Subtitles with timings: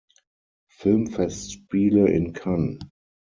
[0.71, 2.79] Filmfestspiele in Cannes.